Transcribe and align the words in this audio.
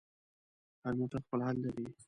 هر 0.83 0.93
موټر 0.99 1.19
خپل 1.25 1.39
حد 1.47 1.57
لري. 1.63 1.85